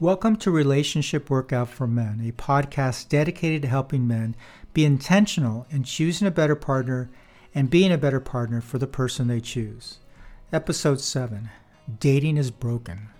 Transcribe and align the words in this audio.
Welcome 0.00 0.34
to 0.38 0.50
Relationship 0.50 1.30
Workout 1.30 1.68
for 1.68 1.86
Men, 1.86 2.20
a 2.26 2.32
podcast 2.32 3.08
dedicated 3.08 3.62
to 3.62 3.68
helping 3.68 4.08
men 4.08 4.34
be 4.72 4.84
intentional 4.84 5.68
in 5.70 5.84
choosing 5.84 6.26
a 6.26 6.32
better 6.32 6.56
partner 6.56 7.12
and 7.54 7.70
being 7.70 7.92
a 7.92 7.96
better 7.96 8.18
partner 8.18 8.60
for 8.60 8.78
the 8.78 8.88
person 8.88 9.28
they 9.28 9.40
choose. 9.40 10.00
Episode 10.52 11.00
7 11.00 11.48
Dating 12.00 12.36
is 12.36 12.50
Broken. 12.50 13.10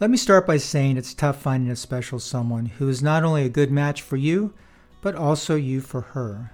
Let 0.00 0.10
me 0.10 0.16
start 0.16 0.48
by 0.48 0.56
saying 0.56 0.96
it's 0.96 1.14
tough 1.14 1.40
finding 1.40 1.70
a 1.70 1.76
special 1.76 2.18
someone 2.18 2.66
who 2.66 2.88
is 2.88 3.00
not 3.00 3.22
only 3.22 3.44
a 3.44 3.48
good 3.48 3.70
match 3.70 4.02
for 4.02 4.16
you, 4.16 4.54
but 5.00 5.14
also 5.14 5.54
you 5.54 5.80
for 5.80 6.00
her. 6.00 6.50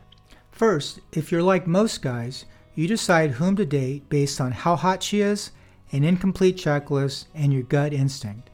First, 0.52 1.00
if 1.12 1.32
you're 1.32 1.42
like 1.42 1.66
most 1.66 2.02
guys, 2.02 2.44
you 2.74 2.86
decide 2.86 3.30
whom 3.30 3.56
to 3.56 3.64
date 3.64 4.10
based 4.10 4.38
on 4.38 4.52
how 4.52 4.76
hot 4.76 5.02
she 5.02 5.22
is, 5.22 5.50
an 5.92 6.04
incomplete 6.04 6.58
checklist, 6.58 7.24
and 7.34 7.54
your 7.54 7.62
gut 7.62 7.94
instinct. 7.94 8.50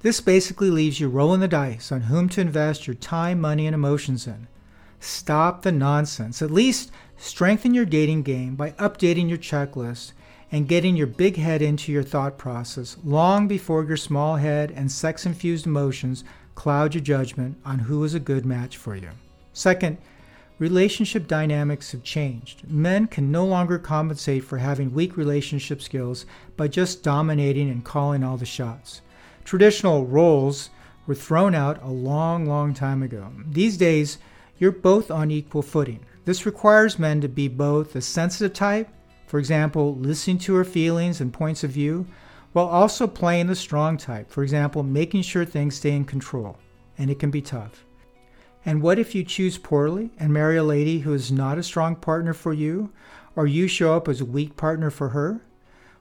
This 0.00 0.20
basically 0.20 0.70
leaves 0.70 1.00
you 1.00 1.08
rolling 1.08 1.40
the 1.40 1.48
dice 1.48 1.90
on 1.90 2.02
whom 2.02 2.28
to 2.30 2.40
invest 2.40 2.86
your 2.86 2.94
time, 2.94 3.40
money, 3.40 3.66
and 3.66 3.74
emotions 3.74 4.26
in. 4.26 4.46
Stop 5.00 5.62
the 5.62 5.72
nonsense. 5.72 6.42
At 6.42 6.50
least 6.50 6.90
strengthen 7.16 7.74
your 7.74 7.84
dating 7.84 8.22
game 8.22 8.56
by 8.56 8.72
updating 8.72 9.28
your 9.28 9.38
checklist 9.38 10.12
and 10.52 10.68
getting 10.68 10.96
your 10.96 11.06
big 11.06 11.36
head 11.36 11.62
into 11.62 11.90
your 11.90 12.02
thought 12.02 12.38
process 12.38 12.96
long 13.04 13.48
before 13.48 13.84
your 13.84 13.96
small 13.96 14.36
head 14.36 14.70
and 14.70 14.90
sex 14.90 15.26
infused 15.26 15.66
emotions 15.66 16.24
cloud 16.54 16.94
your 16.94 17.02
judgment 17.02 17.56
on 17.64 17.80
who 17.80 18.04
is 18.04 18.14
a 18.14 18.20
good 18.20 18.46
match 18.46 18.76
for 18.76 18.96
you. 18.96 19.10
Second, 19.52 19.98
relationship 20.58 21.26
dynamics 21.26 21.92
have 21.92 22.02
changed. 22.02 22.68
Men 22.68 23.06
can 23.06 23.30
no 23.30 23.44
longer 23.44 23.78
compensate 23.78 24.44
for 24.44 24.58
having 24.58 24.94
weak 24.94 25.16
relationship 25.16 25.82
skills 25.82 26.26
by 26.56 26.68
just 26.68 27.02
dominating 27.02 27.68
and 27.70 27.84
calling 27.84 28.22
all 28.22 28.36
the 28.36 28.46
shots. 28.46 29.00
Traditional 29.46 30.04
roles 30.04 30.70
were 31.06 31.14
thrown 31.14 31.54
out 31.54 31.80
a 31.80 31.88
long, 31.88 32.46
long 32.46 32.74
time 32.74 33.04
ago. 33.04 33.30
These 33.48 33.76
days, 33.76 34.18
you're 34.58 34.72
both 34.72 35.08
on 35.08 35.30
equal 35.30 35.62
footing. 35.62 36.04
This 36.24 36.46
requires 36.46 36.98
men 36.98 37.20
to 37.20 37.28
be 37.28 37.46
both 37.46 37.94
a 37.94 38.00
sensitive 38.00 38.54
type, 38.54 38.88
for 39.28 39.38
example, 39.38 39.94
listening 39.94 40.38
to 40.38 40.56
her 40.56 40.64
feelings 40.64 41.20
and 41.20 41.32
points 41.32 41.62
of 41.62 41.70
view, 41.70 42.08
while 42.54 42.66
also 42.66 43.06
playing 43.06 43.46
the 43.46 43.54
strong 43.54 43.96
type, 43.96 44.32
for 44.32 44.42
example, 44.42 44.82
making 44.82 45.22
sure 45.22 45.44
things 45.44 45.76
stay 45.76 45.92
in 45.92 46.04
control. 46.04 46.58
And 46.98 47.08
it 47.08 47.20
can 47.20 47.30
be 47.30 47.40
tough. 47.40 47.84
And 48.64 48.82
what 48.82 48.98
if 48.98 49.14
you 49.14 49.22
choose 49.22 49.58
poorly 49.58 50.10
and 50.18 50.32
marry 50.32 50.56
a 50.56 50.64
lady 50.64 50.98
who 50.98 51.14
is 51.14 51.30
not 51.30 51.56
a 51.56 51.62
strong 51.62 51.94
partner 51.94 52.34
for 52.34 52.52
you, 52.52 52.92
or 53.36 53.46
you 53.46 53.68
show 53.68 53.94
up 53.94 54.08
as 54.08 54.20
a 54.20 54.24
weak 54.24 54.56
partner 54.56 54.90
for 54.90 55.10
her? 55.10 55.42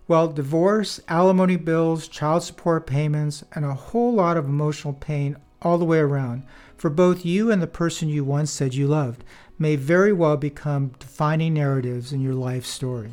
Well, 0.07 0.27
divorce, 0.27 0.99
alimony 1.07 1.55
bills, 1.55 2.07
child 2.07 2.43
support 2.43 2.85
payments, 2.85 3.43
and 3.53 3.65
a 3.65 3.73
whole 3.73 4.13
lot 4.13 4.37
of 4.37 4.45
emotional 4.45 4.93
pain 4.93 5.35
all 5.63 5.79
the 5.79 5.85
way 5.85 5.97
around 5.97 6.43
for 6.77 6.91
both 6.91 7.25
you 7.25 7.51
and 7.51 7.59
the 7.59 7.67
person 7.67 8.07
you 8.07 8.23
once 8.23 8.51
said 8.51 8.75
you 8.75 8.87
loved 8.87 9.23
may 9.57 9.75
very 9.75 10.13
well 10.13 10.37
become 10.37 10.91
defining 10.99 11.55
narratives 11.55 12.13
in 12.13 12.21
your 12.21 12.35
life 12.35 12.65
story. 12.65 13.11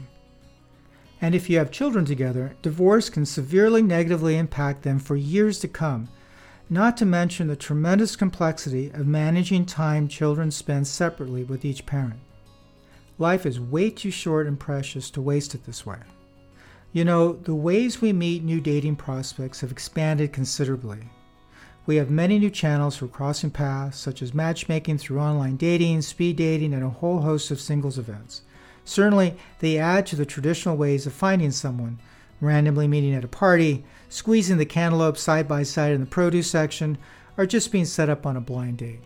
And 1.23 1.35
if 1.35 1.49
you 1.49 1.57
have 1.57 1.71
children 1.71 2.05
together, 2.05 2.57
divorce 2.61 3.09
can 3.09 3.25
severely 3.25 3.81
negatively 3.81 4.37
impact 4.37 4.83
them 4.83 4.99
for 4.99 5.17
years 5.17 5.61
to 5.61 5.69
come, 5.69 6.09
not 6.69 6.97
to 6.99 7.07
mention 7.07 7.47
the 7.47 7.57
tremendous 7.57 8.17
complexity 8.17 8.91
of 8.91 9.07
managing 9.07 9.65
time 9.65 10.09
children 10.09 10.51
spend 10.51 10.87
separately 10.87 11.45
with 11.45 11.65
each 11.65 11.87
parent. 11.87 12.21
Life 13.19 13.47
is 13.47 13.61
way 13.61 13.89
too 13.89 14.11
short 14.11 14.47
and 14.47 14.61
precious 14.61 15.11
to 15.13 15.23
waste 15.23 15.55
it 15.55 15.65
this 15.65 15.87
way. 15.87 15.99
You 16.95 17.07
know, 17.07 17.33
the 17.33 17.55
ways 17.55 18.03
we 18.03 18.13
meet 18.13 18.45
new 18.45 18.61
dating 18.61 18.97
prospects 18.97 19.63
have 19.63 19.73
expanded 19.73 20.31
considerably. 20.31 20.99
We 21.87 21.97
have 21.97 22.11
many 22.11 22.39
new 22.39 22.51
channels 22.51 22.97
for 22.97 23.09
crossing 23.09 23.51
paths, 23.51 23.99
such 23.99 24.21
as 24.21 24.35
matchmaking 24.35 24.99
through 24.99 25.19
online 25.19 25.57
dating, 25.57 26.03
speed 26.03 26.37
dating, 26.37 26.75
and 26.75 26.85
a 26.85 26.91
whole 26.91 27.23
host 27.23 27.51
of 27.51 27.61
singles 27.61 27.99
events. 27.99 28.43
Certainly, 28.85 29.37
they 29.61 29.79
add 29.79 30.05
to 30.07 30.17
the 30.17 30.27
traditional 30.27 30.77
ways 30.77 31.07
of 31.07 31.15
finding 31.15 31.51
someone 31.51 31.99
randomly 32.43 32.87
meeting 32.87 33.15
at 33.15 33.25
a 33.25 33.29
party, 33.29 33.85
squeezing 34.11 34.59
the 34.59 34.67
cantaloupe 34.67 35.17
side 35.17 35.49
by 35.49 35.63
side 35.63 35.93
in 35.93 36.01
the 36.01 36.07
produce 36.07 36.51
section, 36.51 36.99
or 37.39 37.47
just 37.47 37.73
being 37.73 37.87
set 37.87 38.11
up 38.11 38.27
on 38.27 38.37
a 38.37 38.41
blind 38.41 38.79
date. 38.79 39.01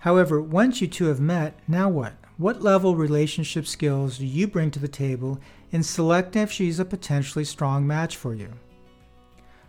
However, 0.00 0.42
once 0.42 0.82
you 0.82 0.88
two 0.88 1.06
have 1.06 1.20
met, 1.20 1.58
now 1.66 1.88
what? 1.88 2.12
What 2.38 2.60
level 2.60 2.96
relationship 2.96 3.66
skills 3.66 4.18
do 4.18 4.26
you 4.26 4.46
bring 4.46 4.70
to 4.72 4.78
the 4.78 4.88
table 4.88 5.40
in 5.70 5.82
selecting 5.82 6.42
if 6.42 6.52
she's 6.52 6.78
a 6.78 6.84
potentially 6.84 7.46
strong 7.46 7.86
match 7.86 8.14
for 8.14 8.34
you? 8.34 8.52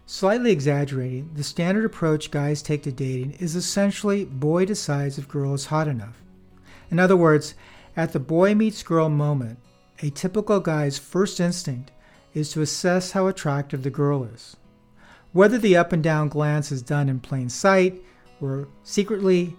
Slightly 0.06 0.52
exaggerating, 0.52 1.32
the 1.34 1.44
standard 1.44 1.86
approach 1.86 2.30
guys 2.30 2.62
take 2.62 2.84
to 2.84 2.92
dating 2.92 3.34
is 3.40 3.56
essentially 3.56 4.26
boy 4.26 4.66
decides 4.66 5.18
if 5.18 5.30
girl 5.30 5.54
is 5.54 5.68
hot 5.68 5.88
enough. 5.88 6.22
In 6.92 7.00
other 7.00 7.16
words, 7.16 7.56
at 7.96 8.12
the 8.12 8.20
boy 8.20 8.54
meets 8.54 8.84
girl 8.84 9.08
moment, 9.08 9.60
a 10.02 10.10
typical 10.10 10.60
guy's 10.60 10.98
first 10.98 11.40
instinct 11.40 11.92
is 12.34 12.52
to 12.52 12.62
assess 12.62 13.12
how 13.12 13.28
attractive 13.28 13.84
the 13.84 13.90
girl 13.90 14.26
is. 14.26 14.58
Whether 15.32 15.58
the 15.58 15.78
up 15.78 15.94
and 15.94 16.04
down 16.04 16.28
glance 16.28 16.74
is 16.74 16.82
done 16.82 17.08
in 17.08 17.22
plain 17.22 17.48
sight 17.48 18.02
or 18.42 18.68
secretly 18.84 19.56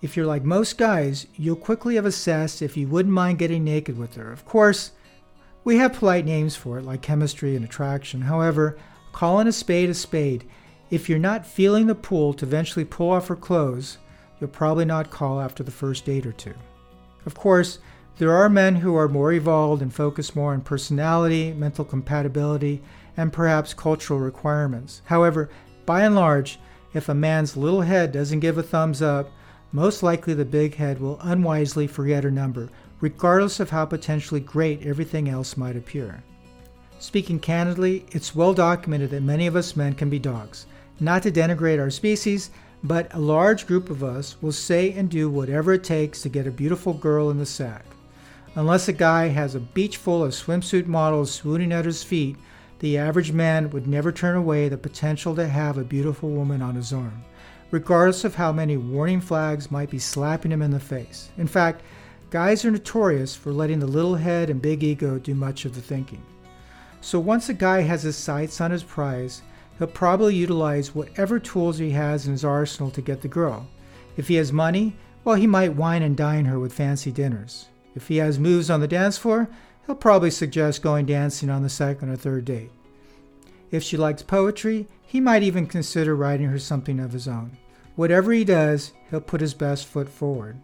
if 0.00 0.16
you're 0.16 0.26
like 0.26 0.44
most 0.44 0.78
guys, 0.78 1.26
you'll 1.34 1.56
quickly 1.56 1.96
have 1.96 2.06
assessed 2.06 2.62
if 2.62 2.76
you 2.76 2.86
wouldn't 2.86 3.14
mind 3.14 3.38
getting 3.38 3.64
naked 3.64 3.98
with 3.98 4.14
her. 4.14 4.30
Of 4.30 4.44
course, 4.44 4.92
we 5.64 5.76
have 5.78 5.92
polite 5.92 6.24
names 6.24 6.54
for 6.54 6.78
it, 6.78 6.84
like 6.84 7.02
chemistry 7.02 7.56
and 7.56 7.64
attraction. 7.64 8.22
However, 8.22 8.78
calling 9.12 9.48
a 9.48 9.52
spade 9.52 9.90
a 9.90 9.94
spade, 9.94 10.44
if 10.90 11.08
you're 11.08 11.18
not 11.18 11.46
feeling 11.46 11.86
the 11.86 11.94
pull 11.94 12.32
to 12.34 12.46
eventually 12.46 12.84
pull 12.84 13.10
off 13.10 13.28
her 13.28 13.36
clothes, 13.36 13.98
you'll 14.40 14.48
probably 14.48 14.84
not 14.84 15.10
call 15.10 15.40
after 15.40 15.62
the 15.62 15.70
first 15.70 16.04
date 16.04 16.26
or 16.26 16.32
two. 16.32 16.54
Of 17.26 17.34
course, 17.34 17.80
there 18.18 18.32
are 18.32 18.48
men 18.48 18.76
who 18.76 18.96
are 18.96 19.08
more 19.08 19.32
evolved 19.32 19.82
and 19.82 19.92
focus 19.92 20.34
more 20.34 20.52
on 20.52 20.60
personality, 20.60 21.52
mental 21.52 21.84
compatibility, 21.84 22.82
and 23.16 23.32
perhaps 23.32 23.74
cultural 23.74 24.18
requirements. 24.18 25.02
However, 25.04 25.50
by 25.86 26.02
and 26.02 26.14
large, 26.14 26.58
if 26.94 27.08
a 27.08 27.14
man's 27.14 27.56
little 27.56 27.82
head 27.82 28.12
doesn't 28.12 28.40
give 28.40 28.58
a 28.58 28.62
thumbs 28.62 29.02
up, 29.02 29.30
most 29.72 30.02
likely 30.02 30.32
the 30.32 30.44
big 30.44 30.74
head 30.76 31.00
will 31.00 31.18
unwisely 31.22 31.86
forget 31.86 32.24
her 32.24 32.30
number, 32.30 32.70
regardless 33.00 33.60
of 33.60 33.70
how 33.70 33.84
potentially 33.84 34.40
great 34.40 34.84
everything 34.86 35.28
else 35.28 35.56
might 35.56 35.76
appear. 35.76 36.22
Speaking 36.98 37.38
candidly, 37.38 38.06
it's 38.10 38.34
well 38.34 38.54
documented 38.54 39.10
that 39.10 39.22
many 39.22 39.46
of 39.46 39.54
us 39.54 39.76
men 39.76 39.94
can 39.94 40.08
be 40.08 40.18
dogs. 40.18 40.66
Not 40.98 41.22
to 41.24 41.30
denigrate 41.30 41.78
our 41.78 41.90
species, 41.90 42.50
but 42.82 43.12
a 43.14 43.20
large 43.20 43.66
group 43.66 43.90
of 43.90 44.02
us 44.02 44.40
will 44.40 44.52
say 44.52 44.92
and 44.92 45.10
do 45.10 45.28
whatever 45.28 45.74
it 45.74 45.84
takes 45.84 46.22
to 46.22 46.28
get 46.28 46.46
a 46.46 46.50
beautiful 46.50 46.94
girl 46.94 47.30
in 47.30 47.38
the 47.38 47.46
sack. 47.46 47.84
Unless 48.54 48.88
a 48.88 48.92
guy 48.92 49.28
has 49.28 49.54
a 49.54 49.60
beach 49.60 49.98
full 49.98 50.24
of 50.24 50.32
swimsuit 50.32 50.86
models 50.86 51.30
swooning 51.30 51.72
at 51.72 51.84
his 51.84 52.02
feet, 52.02 52.36
the 52.80 52.96
average 52.96 53.32
man 53.32 53.70
would 53.70 53.86
never 53.86 54.10
turn 54.10 54.36
away 54.36 54.68
the 54.68 54.78
potential 54.78 55.34
to 55.36 55.46
have 55.46 55.76
a 55.76 55.84
beautiful 55.84 56.30
woman 56.30 56.62
on 56.62 56.74
his 56.74 56.92
arm 56.92 57.22
regardless 57.70 58.24
of 58.24 58.34
how 58.34 58.52
many 58.52 58.76
warning 58.76 59.20
flags 59.20 59.70
might 59.70 59.90
be 59.90 59.98
slapping 59.98 60.52
him 60.52 60.62
in 60.62 60.70
the 60.70 60.80
face. 60.80 61.30
In 61.36 61.46
fact, 61.46 61.82
guys 62.30 62.64
are 62.64 62.70
notorious 62.70 63.34
for 63.34 63.52
letting 63.52 63.78
the 63.78 63.86
little 63.86 64.14
head 64.14 64.50
and 64.50 64.62
big 64.62 64.82
ego 64.82 65.18
do 65.18 65.34
much 65.34 65.64
of 65.64 65.74
the 65.74 65.80
thinking. 65.80 66.22
So 67.00 67.20
once 67.20 67.48
a 67.48 67.54
guy 67.54 67.82
has 67.82 68.02
his 68.02 68.16
sights 68.16 68.60
on 68.60 68.70
his 68.70 68.82
prize, 68.82 69.42
he'll 69.78 69.86
probably 69.86 70.34
utilize 70.34 70.94
whatever 70.94 71.38
tools 71.38 71.78
he 71.78 71.90
has 71.90 72.26
in 72.26 72.32
his 72.32 72.44
arsenal 72.44 72.90
to 72.92 73.02
get 73.02 73.22
the 73.22 73.28
girl. 73.28 73.66
If 74.16 74.28
he 74.28 74.34
has 74.36 74.52
money, 74.52 74.96
well, 75.24 75.36
he 75.36 75.46
might 75.46 75.76
wine 75.76 76.02
and 76.02 76.16
dine 76.16 76.46
her 76.46 76.58
with 76.58 76.72
fancy 76.72 77.12
dinners. 77.12 77.66
If 77.94 78.08
he 78.08 78.16
has 78.16 78.38
moves 78.38 78.70
on 78.70 78.80
the 78.80 78.88
dance 78.88 79.18
floor, 79.18 79.48
he'll 79.86 79.94
probably 79.94 80.30
suggest 80.30 80.82
going 80.82 81.06
dancing 81.06 81.50
on 81.50 81.62
the 81.62 81.68
second 81.68 82.08
or 82.08 82.16
third 82.16 82.44
date. 82.44 82.70
If 83.70 83.82
she 83.82 83.96
likes 83.96 84.22
poetry, 84.22 84.86
he 85.02 85.20
might 85.20 85.42
even 85.42 85.66
consider 85.66 86.16
writing 86.16 86.48
her 86.48 86.58
something 86.58 87.00
of 87.00 87.12
his 87.12 87.28
own. 87.28 87.56
Whatever 87.98 88.30
he 88.30 88.44
does, 88.44 88.92
he'll 89.10 89.20
put 89.20 89.40
his 89.40 89.54
best 89.54 89.88
foot 89.88 90.08
forward. 90.08 90.56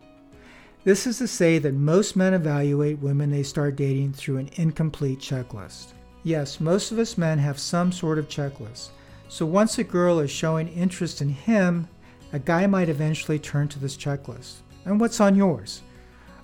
This 0.85 1.05
is 1.05 1.19
to 1.19 1.27
say 1.27 1.59
that 1.59 1.75
most 1.75 2.15
men 2.15 2.33
evaluate 2.33 3.01
women 3.01 3.33
they 3.33 3.43
start 3.43 3.75
dating 3.75 4.13
through 4.13 4.37
an 4.37 4.51
incomplete 4.53 5.19
checklist. 5.19 5.95
Yes, 6.23 6.61
most 6.61 6.93
of 6.93 7.01
us 7.01 7.19
men 7.19 7.39
have 7.39 7.59
some 7.59 7.91
sort 7.91 8.21
of 8.21 8.29
checklist. 8.29 8.91
So 9.27 9.47
once 9.47 9.77
a 9.79 9.83
girl 9.83 10.21
is 10.21 10.31
showing 10.31 10.69
interest 10.69 11.23
in 11.23 11.29
him, 11.29 11.89
a 12.33 12.39
guy 12.39 12.69
might 12.69 12.89
eventually 12.89 13.41
turn 13.41 13.67
to 13.67 13.81
this 13.81 13.97
checklist. 13.97 14.59
And 14.85 15.01
what's 15.01 15.19
on 15.19 15.35
yours? 15.35 15.83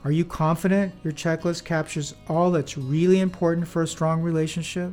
Are 0.03 0.11
you 0.11 0.25
confident 0.25 0.93
your 1.05 1.13
checklist 1.13 1.63
captures 1.63 2.17
all 2.27 2.51
that's 2.51 2.77
really 2.77 3.21
important 3.21 3.69
for 3.69 3.83
a 3.83 3.87
strong 3.87 4.23
relationship? 4.23 4.93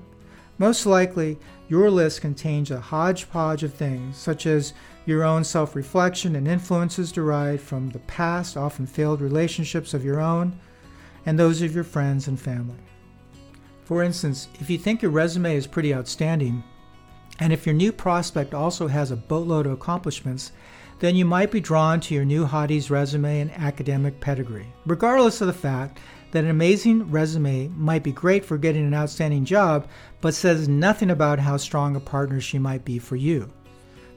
Most 0.57 0.85
likely, 0.85 1.37
your 1.67 1.91
list 1.91 2.21
contains 2.21 2.71
a 2.71 2.79
hodgepodge 2.79 3.63
of 3.63 3.73
things, 3.73 4.17
such 4.17 4.45
as 4.45 4.73
your 5.05 5.23
own 5.23 5.43
self 5.43 5.75
reflection 5.75 6.35
and 6.35 6.47
influences 6.47 7.11
derived 7.11 7.61
from 7.61 7.89
the 7.89 7.99
past, 7.99 8.57
often 8.57 8.87
failed 8.87 9.21
relationships 9.21 9.93
of 9.93 10.03
your 10.03 10.19
own 10.19 10.59
and 11.25 11.37
those 11.37 11.61
of 11.61 11.75
your 11.75 11.83
friends 11.83 12.27
and 12.27 12.39
family. 12.39 12.79
For 13.83 14.01
instance, 14.03 14.47
if 14.59 14.69
you 14.69 14.77
think 14.77 15.01
your 15.01 15.11
resume 15.11 15.55
is 15.55 15.67
pretty 15.67 15.93
outstanding, 15.93 16.63
And 17.39 17.53
if 17.53 17.65
your 17.67 17.75
new 17.75 17.91
prospect 17.91 18.53
also 18.53 18.87
has 18.87 19.11
a 19.11 19.15
boatload 19.15 19.67
of 19.67 19.73
accomplishments, 19.73 20.51
then 20.99 21.15
you 21.15 21.25
might 21.25 21.51
be 21.51 21.59
drawn 21.59 21.99
to 21.99 22.15
your 22.15 22.25
new 22.25 22.45
hottie's 22.45 22.89
resume 22.89 23.41
and 23.41 23.51
academic 23.51 24.19
pedigree, 24.19 24.65
regardless 24.87 25.41
of 25.41 25.47
the 25.47 25.53
fact 25.53 25.99
that 26.31 26.43
an 26.43 26.49
amazing 26.49 27.09
resume 27.09 27.69
might 27.69 28.03
be 28.03 28.11
great 28.11 28.43
for 28.43 28.57
getting 28.57 28.85
an 28.85 28.93
outstanding 28.93 29.45
job, 29.45 29.87
but 30.21 30.33
says 30.33 30.67
nothing 30.67 31.09
about 31.09 31.39
how 31.39 31.57
strong 31.57 31.95
a 31.95 31.99
partner 31.99 32.41
she 32.41 32.59
might 32.59 32.83
be 32.83 32.99
for 32.99 33.15
you. 33.15 33.49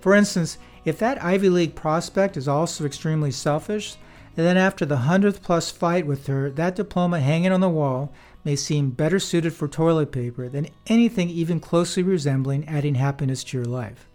For 0.01 0.15
instance, 0.15 0.59
if 0.85 0.99
that 0.99 1.23
Ivy 1.23 1.49
League 1.49 1.75
prospect 1.75 2.37
is 2.37 2.49
also 2.49 2.85
extremely 2.85 3.31
selfish, 3.31 3.97
then 4.35 4.57
after 4.57 4.87
the 4.87 4.99
hundredth 4.99 5.43
plus 5.43 5.71
fight 5.71 6.07
with 6.07 6.27
her, 6.27 6.51
that 6.51 6.77
diploma 6.77 7.21
hanging 7.21 7.53
on 7.53 7.61
the 7.61 7.69
wall 7.69 8.13
may 8.45 8.57
seem 8.57 8.91
better 8.91 9.19
suited 9.19 9.53
for 9.53 9.69
toilet 9.69 10.13
paper 10.13 10.49
than 10.49 10.69
anything 10.87 11.29
even 11.29 11.61
closely 11.61 12.03
resembling 12.03 12.67
adding 12.67 12.95
happiness 12.95 13.45
to 13.45 13.59
your 13.59 13.67
life. 13.67 14.09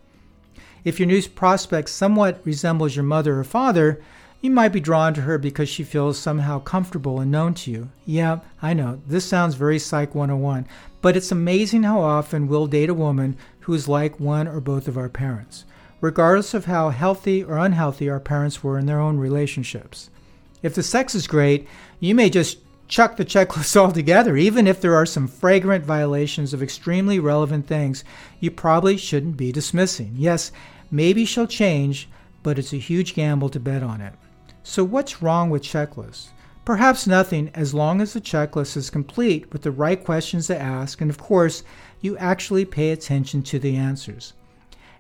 If 0.84 1.00
your 1.00 1.08
new 1.08 1.22
prospect 1.30 1.90
somewhat 1.90 2.42
resembles 2.46 2.96
your 2.96 3.04
mother 3.04 3.40
or 3.40 3.44
father, 3.44 4.02
you 4.46 4.52
might 4.52 4.72
be 4.72 4.80
drawn 4.80 5.12
to 5.12 5.22
her 5.22 5.40
because 5.40 5.68
she 5.68 5.84
feels 5.84 6.20
somehow 6.20 6.60
comfortable 6.60 7.20
and 7.20 7.32
known 7.32 7.56
to 7.56 7.72
you. 7.72 7.90
Yeah, 8.06 8.42
I 8.62 8.76
know, 8.76 9.02
this 9.08 9.26
sounds 9.26 9.56
very 9.56 9.80
Psych 9.80 10.14
101, 10.14 10.68
but 11.02 11.18
it's 11.18 11.32
amazing 11.32 11.82
how 11.82 12.00
often 12.00 12.48
we'll 12.48 12.68
date 12.68 12.92
a 12.92 12.94
woman 12.94 13.38
who 13.62 13.74
is 13.74 13.88
like 13.88 14.20
one 14.20 14.48
or 14.48 14.62
both 14.62 14.88
of 14.88 15.00
our 15.00 15.10
parents, 15.10 15.66
regardless 16.00 16.54
of 16.54 16.66
how 16.66 16.92
healthy 16.92 17.44
or 17.44 17.58
unhealthy 17.58 18.08
our 18.08 18.20
parents 18.20 18.64
were 18.64 18.78
in 18.78 18.86
their 18.86 19.00
own 19.00 19.18
relationships. 19.18 20.12
If 20.62 20.76
the 20.76 20.84
sex 20.84 21.16
is 21.16 21.26
great, 21.26 21.68
you 22.00 22.14
may 22.14 22.30
just 22.30 22.60
chuck 22.88 23.18
the 23.18 23.26
checklist 23.26 23.76
altogether, 23.76 24.38
even 24.38 24.68
if 24.68 24.80
there 24.80 24.96
are 24.96 25.08
some 25.08 25.28
fragrant 25.28 25.84
violations 25.84 26.54
of 26.54 26.62
extremely 26.62 27.18
relevant 27.18 27.66
things 27.66 28.04
you 28.40 28.52
probably 28.52 28.96
shouldn't 28.96 29.38
be 29.38 29.52
dismissing. 29.52 30.14
Yes, 30.16 30.52
maybe 30.92 31.26
she'll 31.26 31.48
change, 31.48 32.08
but 32.44 32.60
it's 32.60 32.74
a 32.74 32.78
huge 32.78 33.16
gamble 33.16 33.50
to 33.50 33.60
bet 33.60 33.82
on 33.82 34.02
it. 34.02 34.14
So, 34.68 34.84
what's 34.84 35.22
wrong 35.22 35.52
with 35.52 35.62
checklists? 35.62 36.30
Perhaps 36.66 37.06
nothing 37.06 37.52
as 37.54 37.76
long 37.76 38.02
as 38.02 38.14
the 38.14 38.20
checklist 38.20 38.76
is 38.76 38.90
complete 38.90 39.54
with 39.54 39.62
the 39.62 39.70
right 39.70 40.04
questions 40.04 40.48
to 40.48 40.60
ask, 40.60 41.00
and 41.02 41.12
of 41.12 41.20
course, 41.20 41.62
you 42.02 42.18
actually 42.18 42.66
pay 42.66 42.90
attention 42.90 43.44
to 43.44 43.60
the 43.60 43.76
answers. 43.76 44.34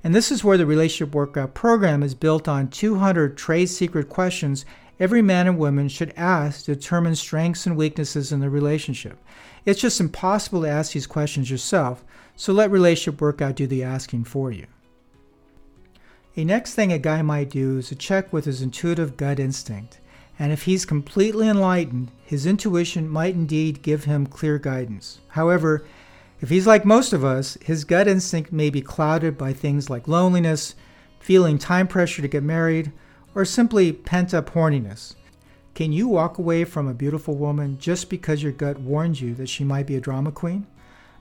And 0.03 0.13
this 0.13 0.31
is 0.31 0.43
where 0.43 0.59
the 0.59 0.67
Relationship 0.67 1.15
Workout 1.15 1.55
program 1.55 2.03
is 2.03 2.13
built 2.13 2.47
on 2.47 2.67
200 2.67 3.35
trade 3.35 3.65
secret 3.65 4.07
questions 4.07 4.65
every 4.99 5.23
man 5.23 5.47
and 5.47 5.57
woman 5.57 5.89
should 5.89 6.13
ask 6.15 6.65
to 6.65 6.75
determine 6.75 7.15
strengths 7.15 7.65
and 7.65 7.75
weaknesses 7.75 8.31
in 8.31 8.41
the 8.41 8.51
relationship. 8.51 9.17
It's 9.65 9.81
just 9.81 9.99
impossible 9.99 10.61
to 10.61 10.69
ask 10.69 10.93
these 10.93 11.07
questions 11.07 11.49
yourself, 11.49 12.05
so 12.35 12.53
let 12.53 12.69
Relationship 12.69 13.19
Workout 13.19 13.55
do 13.55 13.65
the 13.65 13.83
asking 13.83 14.25
for 14.25 14.51
you. 14.51 14.67
A 16.37 16.43
next 16.43 16.73
thing 16.73 16.91
a 16.91 16.99
guy 16.99 17.21
might 17.21 17.49
do 17.49 17.77
is 17.77 17.87
to 17.87 17.95
check 17.95 18.33
with 18.33 18.43
his 18.43 18.61
intuitive 18.61 19.15
gut 19.15 19.39
instinct. 19.39 20.01
And 20.37 20.51
if 20.51 20.63
he's 20.63 20.83
completely 20.83 21.47
enlightened, 21.47 22.11
his 22.25 22.45
intuition 22.45 23.07
might 23.07 23.35
indeed 23.35 23.81
give 23.81 24.03
him 24.03 24.27
clear 24.27 24.59
guidance. 24.59 25.21
However, 25.29 25.85
if 26.41 26.49
he's 26.49 26.67
like 26.67 26.83
most 26.83 27.13
of 27.13 27.23
us, 27.23 27.57
his 27.61 27.85
gut 27.85 28.09
instinct 28.09 28.51
may 28.51 28.69
be 28.69 28.81
clouded 28.81 29.37
by 29.37 29.53
things 29.53 29.89
like 29.89 30.09
loneliness, 30.09 30.75
feeling 31.19 31.57
time 31.57 31.87
pressure 31.87 32.21
to 32.21 32.27
get 32.27 32.43
married, 32.43 32.91
or 33.33 33.45
simply 33.45 33.93
pent 33.93 34.33
up 34.33 34.49
horniness. 34.49 35.15
Can 35.73 35.93
you 35.93 36.09
walk 36.09 36.37
away 36.37 36.65
from 36.65 36.89
a 36.89 36.93
beautiful 36.93 37.35
woman 37.35 37.77
just 37.79 38.09
because 38.09 38.43
your 38.43 38.51
gut 38.51 38.77
warned 38.77 39.21
you 39.21 39.35
that 39.35 39.47
she 39.47 39.63
might 39.63 39.87
be 39.87 39.95
a 39.95 40.01
drama 40.01 40.33
queen? 40.33 40.67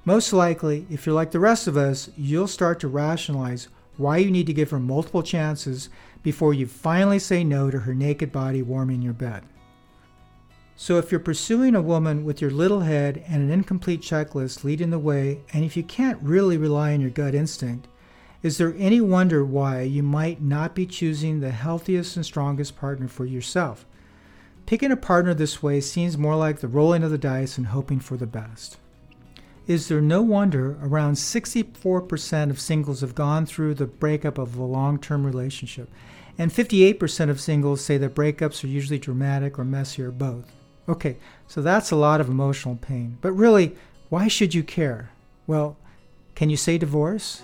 Most 0.04 0.32
likely, 0.32 0.88
if 0.90 1.06
you're 1.06 1.14
like 1.14 1.30
the 1.30 1.38
rest 1.38 1.68
of 1.68 1.76
us, 1.76 2.10
you'll 2.16 2.48
start 2.48 2.80
to 2.80 2.88
rationalize 2.88 3.68
why 3.96 4.18
you 4.18 4.30
need 4.30 4.46
to 4.46 4.52
give 4.52 4.70
her 4.70 4.80
multiple 4.80 5.22
chances 5.22 5.88
before 6.22 6.54
you 6.54 6.66
finally 6.66 7.18
say 7.18 7.44
no 7.44 7.70
to 7.70 7.80
her 7.80 7.94
naked 7.94 8.32
body 8.32 8.62
warming 8.62 9.02
your 9.02 9.12
bed. 9.12 9.44
So, 10.76 10.98
if 10.98 11.12
you're 11.12 11.20
pursuing 11.20 11.76
a 11.76 11.82
woman 11.82 12.24
with 12.24 12.40
your 12.40 12.50
little 12.50 12.80
head 12.80 13.22
and 13.28 13.42
an 13.42 13.50
incomplete 13.50 14.00
checklist 14.00 14.64
leading 14.64 14.90
the 14.90 14.98
way, 14.98 15.40
and 15.52 15.64
if 15.64 15.76
you 15.76 15.84
can't 15.84 16.20
really 16.20 16.56
rely 16.56 16.94
on 16.94 17.00
your 17.00 17.10
gut 17.10 17.34
instinct, 17.34 17.86
is 18.42 18.58
there 18.58 18.74
any 18.76 19.00
wonder 19.00 19.44
why 19.44 19.82
you 19.82 20.02
might 20.02 20.42
not 20.42 20.74
be 20.74 20.84
choosing 20.84 21.40
the 21.40 21.52
healthiest 21.52 22.16
and 22.16 22.26
strongest 22.26 22.76
partner 22.76 23.06
for 23.06 23.24
yourself? 23.24 23.86
Picking 24.66 24.90
a 24.90 24.96
partner 24.96 25.32
this 25.32 25.62
way 25.62 25.80
seems 25.80 26.18
more 26.18 26.36
like 26.36 26.58
the 26.58 26.68
rolling 26.68 27.04
of 27.04 27.10
the 27.10 27.18
dice 27.18 27.56
and 27.56 27.68
hoping 27.68 28.00
for 28.00 28.16
the 28.16 28.26
best 28.26 28.78
is 29.66 29.88
there 29.88 30.00
no 30.00 30.22
wonder 30.22 30.76
around 30.82 31.14
64% 31.14 32.50
of 32.50 32.60
singles 32.60 33.00
have 33.00 33.14
gone 33.14 33.46
through 33.46 33.74
the 33.74 33.86
breakup 33.86 34.38
of 34.38 34.56
a 34.56 34.64
long 34.64 34.98
term 34.98 35.24
relationship, 35.24 35.88
and 36.36 36.50
58% 36.50 37.30
of 37.30 37.40
singles 37.40 37.84
say 37.84 37.96
that 37.98 38.14
breakups 38.14 38.62
are 38.62 38.68
usually 38.68 38.98
dramatic 38.98 39.58
or 39.58 39.64
messy 39.64 40.02
or 40.02 40.10
both. 40.10 40.52
Okay, 40.88 41.16
so 41.48 41.62
that's 41.62 41.90
a 41.90 41.96
lot 41.96 42.20
of 42.20 42.28
emotional 42.28 42.76
pain. 42.76 43.16
But 43.22 43.32
really, 43.32 43.74
why 44.10 44.28
should 44.28 44.54
you 44.54 44.62
care? 44.62 45.10
Well, 45.46 45.76
can 46.34 46.50
you 46.50 46.56
say 46.56 46.76
divorce? 46.76 47.42